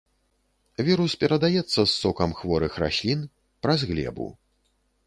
Вірус 0.87 1.15
перадаецца 1.25 1.77
з 1.77 1.87
сокам 2.01 2.35
хворых 2.41 2.81
раслін, 2.87 3.21
праз 3.65 3.79
глебу. 3.93 4.27